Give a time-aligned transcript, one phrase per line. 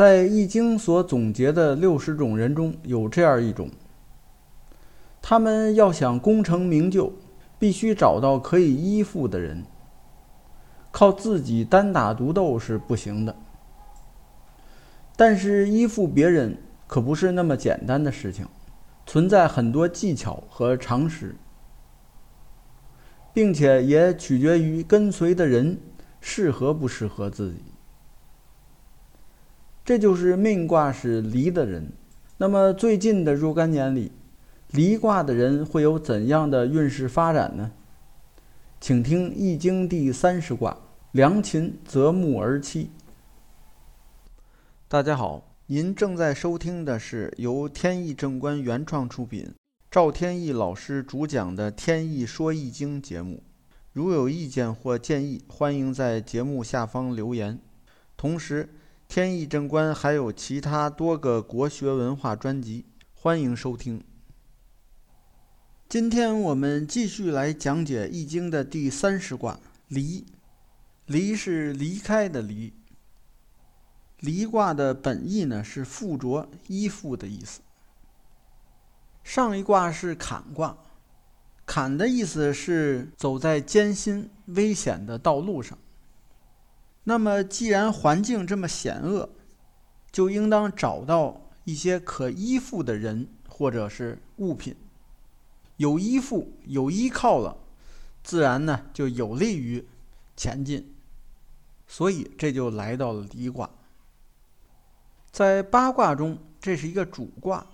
[0.00, 3.68] 在《易经》所总结的六十种人中有这样一种，
[5.20, 7.12] 他们要想功成名就，
[7.58, 9.62] 必须找到可以依附的人，
[10.90, 13.36] 靠自己单打独斗是不行的。
[15.16, 16.56] 但是依附别人
[16.86, 18.48] 可不是那么简单的事情，
[19.04, 21.36] 存在很多技巧和常识，
[23.34, 25.78] 并且也取决于跟随的人
[26.22, 27.64] 适合不适合自己。
[29.90, 31.90] 这就是命卦是离的人。
[32.36, 34.12] 那么最近的若干年里，
[34.70, 37.72] 离卦的人会有怎样的运势发展呢？
[38.80, 40.78] 请听《易经》第三十卦：
[41.10, 42.86] 良禽择木而栖。
[44.86, 49.52] 大家好，您正在收听的是由天意正观原创出品，
[49.90, 53.42] 赵天意老师主讲的《天意说易经》节目。
[53.92, 57.58] 如有意见或建议，欢迎在节目下方留言。
[58.16, 58.68] 同时，
[59.10, 64.04] 天意正观还有其他多个国学文化专辑，欢迎收听。
[65.88, 69.58] 今天我们继续来讲解《易经》的第三十卦——
[69.88, 70.24] 离。
[71.06, 72.72] 离是离开的离。
[74.20, 77.62] 离卦的本意呢是附着、依附的意思。
[79.24, 80.78] 上一卦是坎卦，
[81.66, 85.76] 坎的意思是走在艰辛、危险的道路上。
[87.04, 89.30] 那么，既然环境这么险恶，
[90.12, 94.76] 就应当找到一些可依附的人或者是物品。
[95.78, 97.56] 有依附、有依靠了，
[98.22, 99.88] 自然呢就有利于
[100.36, 100.94] 前进。
[101.86, 103.68] 所以这就来到了离卦。
[105.32, 107.66] 在八卦中，这是一个主卦，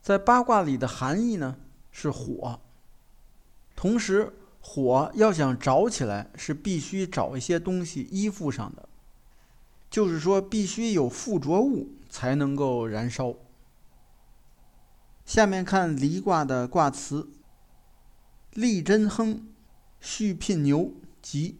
[0.00, 1.56] 在八卦里的含义呢
[1.92, 2.58] 是火，
[3.76, 4.32] 同时。
[4.66, 8.88] 火要想着起来，是必须找一些东西依附上的，
[9.90, 13.34] 就是说必须有附着物才能够燃烧。
[15.26, 17.28] 下面看离卦的卦辞：
[18.54, 19.46] 利贞亨，
[20.00, 20.90] 续聘牛，
[21.20, 21.58] 吉。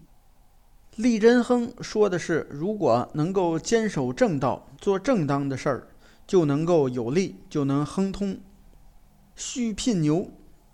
[0.96, 5.88] 利贞亨说的是，如果能够坚守正道，做正当的事儿，
[6.26, 8.40] 就能够有利，就能亨通。
[9.36, 10.30] 续聘牛，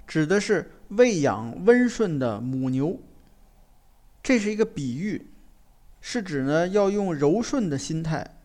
[0.07, 0.71] 指的是。
[0.91, 2.99] 喂养温顺的母牛，
[4.25, 5.31] 这是一个比喻，
[6.01, 8.39] 是指呢要用柔顺的心态、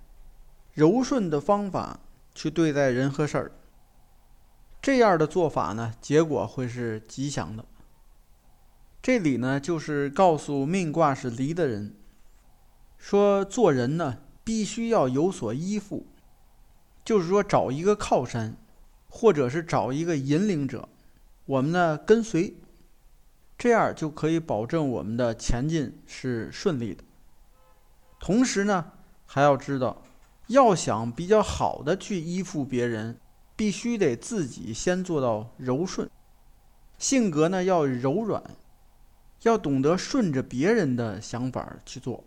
[0.74, 2.00] 柔顺的方法
[2.36, 3.52] 去对待人和事儿。
[4.80, 7.66] 这样的做法呢，结果会是吉祥的。
[9.02, 11.96] 这里呢就是告诉命卦是离的人，
[13.00, 16.06] 说做人呢必须要有所依附，
[17.04, 18.56] 就是说找一个靠山，
[19.10, 20.88] 或者是找一个引领者。
[21.46, 22.56] 我们呢跟随，
[23.58, 27.04] 这样就可以保证我们的前进是顺利的。
[28.20, 28.94] 同时呢，
[29.28, 30.02] 还要知道，
[30.48, 33.20] 要想比较好的去依附别人，
[33.56, 36.10] 必须得自己先做到柔顺，
[36.98, 38.44] 性格呢要柔软，
[39.44, 42.24] 要懂得顺着别人的想法去做。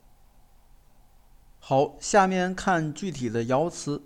[1.58, 4.00] 好，下面看具体的爻辞，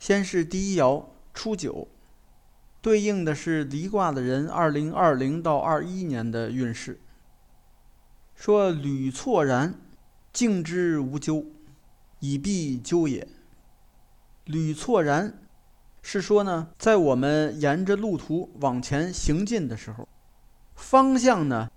[0.00, 1.86] 先是第一爻初九。
[2.82, 6.98] 对应的是离卦的人，二零二零到二一年的运势。
[8.34, 9.74] 说屡错然，
[10.32, 11.44] 敬之无咎，
[12.20, 13.28] 以避咎也。
[14.46, 15.38] 屡错然，
[16.00, 20.08] 是说呢，在我们沿着路途往前行进的时候，
[20.74, 21.70] 方向呢，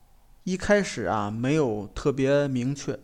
[0.46, 2.98] 一开始啊没有特别明确，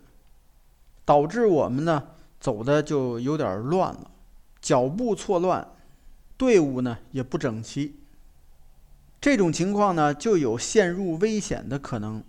[1.03, 2.01] 导致我们呢
[2.39, 4.09] 走的就有点乱了，
[4.61, 5.67] 脚步错乱。
[6.39, 7.97] 队伍呢也不整齐，
[9.19, 12.23] 这种情况呢就有陷入危险的可能，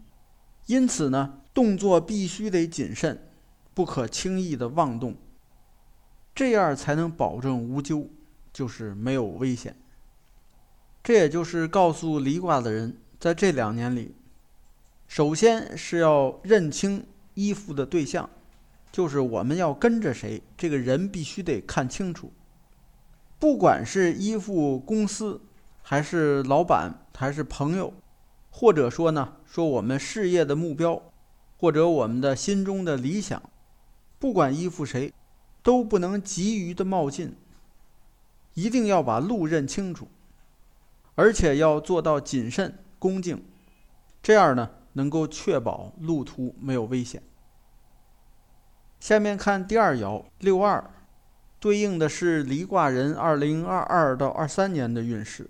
[0.66, 3.30] 因此呢动作必须得谨慎，
[3.72, 5.16] 不可轻易的妄动，
[6.34, 8.10] 这样才能保证无咎，
[8.52, 9.76] 就是没有危险。
[11.04, 14.16] 这也就是告诉离卦的人，在这两年里，
[15.06, 18.28] 首先是要认清依附的对象，
[18.90, 22.32] 就是我们要跟着谁，这个人必须得看清楚。
[23.40, 25.40] 不管是依附公司，
[25.82, 27.94] 还是老板，还是朋友，
[28.50, 31.02] 或者说呢，说我们事业的目标，
[31.56, 33.42] 或者我们的心中的理想，
[34.18, 35.14] 不管依附谁，
[35.62, 37.34] 都不能急于的冒进，
[38.52, 40.06] 一定要把路认清楚，
[41.14, 43.42] 而且要做到谨慎恭敬，
[44.22, 47.22] 这样呢，能够确保路途没有危险。
[49.00, 50.90] 下面看第二爻六二。
[51.60, 55.48] 对应的是离卦人二零二二到二三年的运势。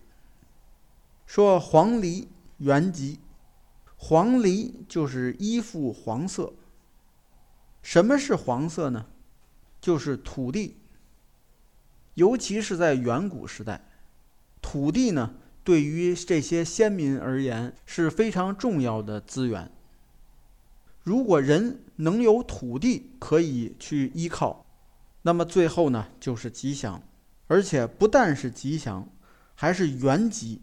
[1.25, 2.27] 说黄鹂
[2.59, 3.21] 原吉，
[3.97, 6.53] 黄鹂就是依附黄色。
[7.81, 9.07] 什么是黄色呢？
[9.81, 10.77] 就是土地、
[12.15, 13.81] 尤其是在远古时代，
[14.61, 15.35] 土地呢，
[15.65, 19.71] 对于这些先民而言是非常重要的资源。
[21.03, 24.67] 如果人能有土地可以去依靠，
[25.23, 27.03] 那么最后呢，就是吉祥，
[27.47, 29.09] 而且不但是吉祥，
[29.55, 30.63] 还是元吉。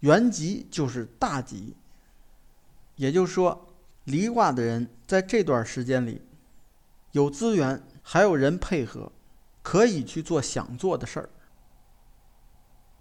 [0.00, 1.76] 元吉就是大吉。
[2.96, 3.74] 也就是说，
[4.04, 6.22] 离卦的人在这段时间里
[7.12, 9.10] 有资源，还有人配合，
[9.62, 11.28] 可以去做想做的事儿。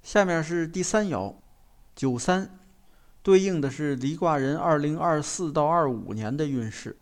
[0.02, 1.36] 下面是第三爻，
[1.96, 2.60] 九三。
[3.22, 6.98] 对应的是离卦人二零二四到二五年的运势。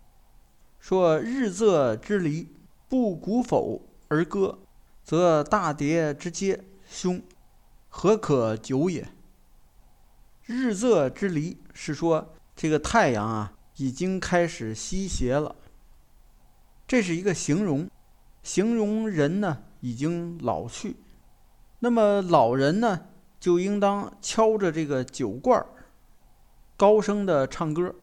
[0.80, 2.48] 说日昃之离，
[2.92, 4.60] 不鼓否而歌，
[5.02, 7.22] 则大跌之阶凶，
[7.88, 9.08] 何可久也？
[10.44, 15.56] 日昃之离是说这个太阳啊已经开始西斜了。
[16.86, 17.90] 这是一个形容，
[18.44, 20.98] 形容人呢已经老去。
[21.80, 23.06] 那么老人呢
[23.40, 25.66] 就应当敲着这个酒罐儿。
[26.76, 27.96] 高声的唱歌，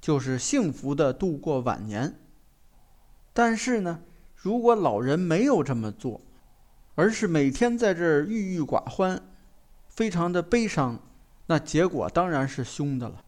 [0.00, 2.18] 就是幸福的度过晚年。
[3.34, 4.00] 但是呢，
[4.44, 6.20] 如果老人没有这么做，
[6.96, 9.22] 而是每天在这儿郁郁寡欢，
[9.88, 11.00] 非常的悲伤，
[11.46, 13.24] 那结果当然是凶的了。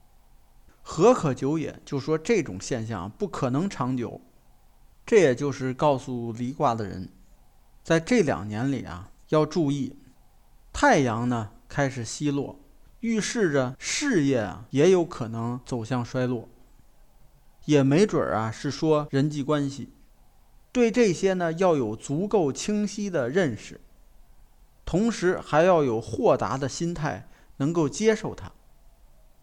[0.82, 1.80] 何可久也？
[1.86, 4.20] 就说这种现象不可能长久。
[5.06, 7.08] 这也就是告诉离卦的人，
[7.82, 9.96] 在这两年里啊，要注意，
[10.70, 12.60] 太阳呢开始西落。
[13.00, 16.46] 预示着事业啊也有可能走向衰落，
[17.64, 19.88] 也没准儿啊是说人际关系，
[20.76, 23.80] 对这些呢要有足够清晰的认识，
[24.84, 27.26] 同时还要有豁达的心态，
[27.56, 28.52] 能够接受它。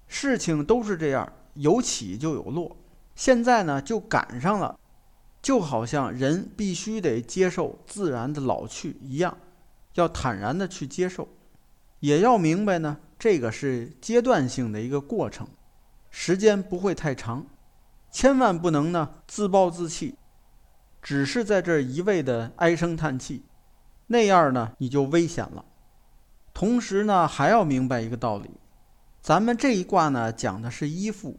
[0.08, 2.78] 事情都是这样，有起就有落，
[3.16, 4.78] 现在呢就赶上了，
[5.42, 9.36] 就好像人必须得接受自然的老去一样，
[9.96, 11.28] 要坦然的去接受，
[12.02, 13.00] 也要明白呢。
[13.18, 15.48] 这个是阶段性的一个过程，
[16.12, 17.48] 时间不会太长，
[18.12, 20.14] 千万不能呢自暴自弃，
[21.04, 23.44] 只是在这一味的唉声叹气，
[24.08, 25.64] 那样呢你就危险了。
[26.54, 28.50] 同时呢还要明白一个道理，
[29.22, 31.38] 咱们这一卦呢讲的是依附，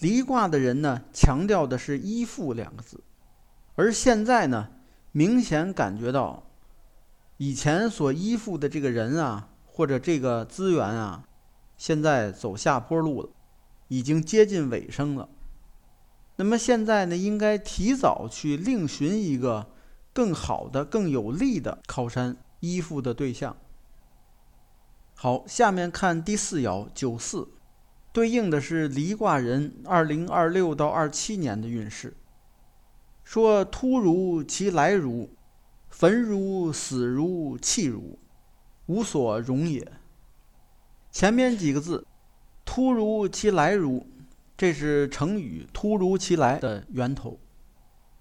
[0.00, 3.04] 离卦的人呢强调的是依附两个字，
[3.76, 4.70] 而现在呢
[5.12, 6.42] 明显感觉到
[7.36, 9.50] 以前所依附的这个人啊。
[9.74, 11.24] 或者这个资源啊，
[11.78, 13.30] 现在走下坡路了，
[13.88, 15.26] 已经接近尾声了。
[16.42, 19.68] 那么现在呢，应该提早去另寻一个
[20.12, 23.56] 更好的、更有利的靠山依附的对象。
[25.14, 27.46] 好，下面看第四爻九四，
[28.12, 32.16] 对应的是离卦人二零二六到二七年的运势。
[33.22, 35.30] 说突如其来如，
[35.90, 38.18] 焚如死如弃如。
[38.86, 39.92] 无所容也。
[41.12, 42.04] 前面几个字
[42.66, 44.04] “突如其来如”，
[44.56, 47.38] 这是成语“突如其来”的源头，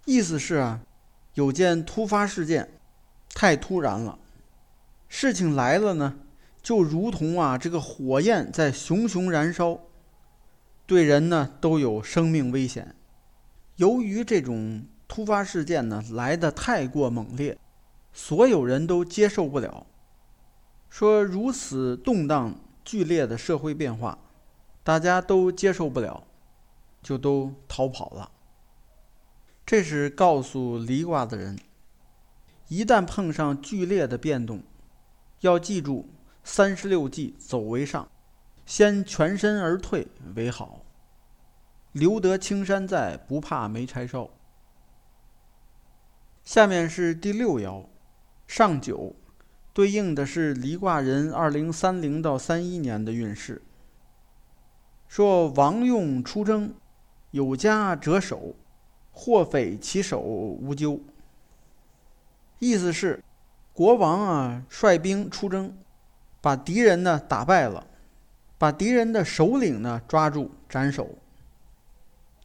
[0.05, 0.81] 意思是啊，
[1.35, 2.79] 有件突发事件，
[3.33, 4.17] 太突然了。
[5.07, 6.15] 事情来了呢，
[6.61, 9.79] 就如同啊这个火焰在熊熊燃烧，
[10.85, 12.95] 对人呢都有生命危险。
[13.75, 17.57] 由于这种突发事件呢来的太过猛烈，
[18.13, 19.85] 所有人都接受不了。
[20.89, 24.17] 说如此动荡剧烈的社会变化，
[24.83, 26.23] 大家都接受不了，
[27.01, 28.31] 就都逃跑了。
[29.65, 31.59] 这是告诉离卦的人，
[32.67, 34.63] 一旦碰上剧烈的变动，
[35.41, 36.09] 要记住
[36.43, 38.09] 三十六计走为上，
[38.65, 40.83] 先全身而退为好。
[41.91, 44.29] 留得青山在，不怕没柴烧。
[46.43, 47.85] 下面是第六爻，
[48.47, 49.15] 上九。
[49.73, 53.61] 对应的是离卦人二零三零到三一年的运势。
[55.11, 56.73] 说王用出征，
[57.31, 58.55] 有家折首，
[59.11, 61.01] 或匪其手无咎。
[62.59, 63.21] 意思是，
[63.73, 65.77] 国王啊率兵出征，
[66.39, 67.85] 把敌人呢打败了，
[68.57, 71.09] 把敌人的首领呢抓住斩首，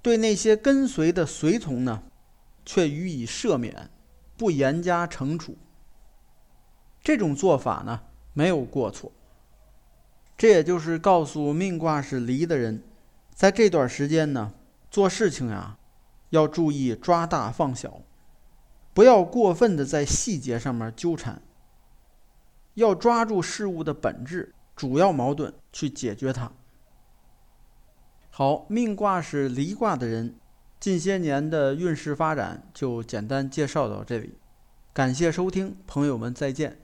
[0.02, 2.02] 对那些跟随的随从呢，
[2.64, 3.88] 却予以赦免，
[4.36, 5.56] 不严加惩处。
[7.00, 8.00] 这种做法呢
[8.32, 9.12] 没有过错，
[10.36, 12.82] 这也就是告诉命卦是离的人，
[13.34, 14.52] 在这段时间呢
[14.90, 15.78] 做事情呀
[16.30, 18.02] 要注意抓大放小，
[18.92, 21.40] 不要过分的在细节上面纠缠，
[22.74, 26.52] 要抓住事物的本质、主要矛盾去解决它。
[28.30, 30.34] 好，命卦是离卦的人，
[30.78, 34.34] 近些年的运势发展就简单介绍到这里。
[34.92, 36.78] 感谢收听，朋友们再见。